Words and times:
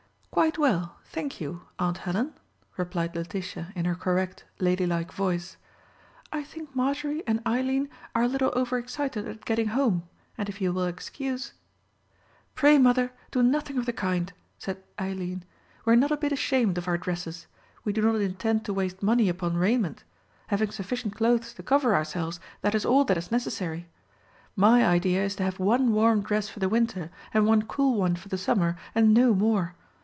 "Quite 0.31 0.57
well, 0.57 0.95
thank 1.03 1.41
you, 1.41 1.63
Aunt 1.77 1.97
Helen," 1.99 2.33
replied 2.77 3.17
Letitia 3.17 3.73
in 3.75 3.83
her 3.83 3.95
correct, 3.95 4.45
ladylike 4.61 5.11
voice. 5.11 5.57
"I 6.31 6.41
think 6.41 6.73
Marjorie 6.73 7.21
and 7.27 7.41
Eileen 7.45 7.89
are 8.15 8.23
a 8.23 8.27
little 8.29 8.49
overexcited 8.55 9.27
at 9.27 9.43
getting 9.43 9.67
home, 9.67 10.07
and 10.37 10.47
if 10.47 10.61
you 10.61 10.71
will 10.71 10.85
excuse——" 10.85 11.51
"Pray, 12.55 12.77
mother, 12.77 13.11
do 13.31 13.43
nothing 13.43 13.77
of 13.77 13.85
the 13.85 13.91
kind," 13.91 14.31
said 14.57 14.81
Eileen. 14.97 15.43
"We 15.83 15.91
are 15.93 15.97
not 15.97 16.11
a 16.11 16.17
bit 16.17 16.31
ashamed 16.31 16.77
of 16.77 16.87
our 16.87 16.97
dresses; 16.97 17.45
we 17.83 17.91
do 17.91 18.01
not 18.01 18.15
intend 18.21 18.63
to 18.65 18.73
waste 18.73 19.03
money 19.03 19.27
upon 19.27 19.57
raiment. 19.57 20.05
Having 20.47 20.71
sufficient 20.71 21.13
clothes 21.13 21.53
to 21.55 21.61
cover 21.61 21.93
ourselves, 21.93 22.39
that 22.61 22.73
is 22.73 22.85
all 22.85 23.03
that 23.03 23.17
is 23.17 23.33
necessary. 23.33 23.89
My 24.55 24.85
idea 24.85 25.25
is 25.25 25.35
to 25.35 25.43
have 25.43 25.59
one 25.59 25.91
warm 25.91 26.21
dress 26.23 26.47
for 26.47 26.61
the 26.61 26.69
winter, 26.69 27.11
and 27.33 27.45
one 27.45 27.63
cool 27.63 27.95
one 27.99 28.15
for 28.15 28.29
the 28.29 28.37
summer, 28.37 28.77
and 28.95 29.13
no 29.13 29.35
more. 29.35 29.75